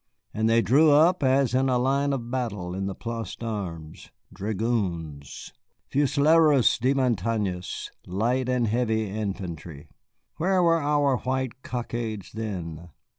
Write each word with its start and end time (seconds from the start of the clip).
And 0.33 0.49
they 0.49 0.63
drew 0.63 0.89
up 0.89 1.21
as 1.21 1.53
in 1.53 1.67
line 1.67 2.11
of 2.11 2.31
battle 2.31 2.73
in 2.73 2.87
the 2.87 2.95
Place 2.95 3.35
d'Armes, 3.35 4.09
dragoons, 4.33 5.53
fusileros 5.91 6.79
de 6.79 6.95
montañas, 6.95 7.91
light 8.07 8.49
and 8.49 8.65
heavy 8.65 9.07
infantry. 9.11 9.89
Where 10.37 10.63
were 10.63 10.81
our 10.81 11.17
white 11.17 11.61
cockades 11.61 12.31
then? 12.31 12.89